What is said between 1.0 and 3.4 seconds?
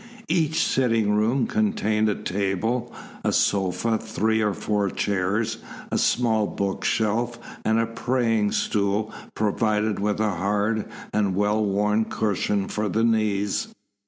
room contained a table, a